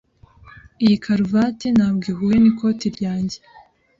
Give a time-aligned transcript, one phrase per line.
[0.83, 3.37] Iyi karuvati ntabwo ihuye n'ikoti ryanjye.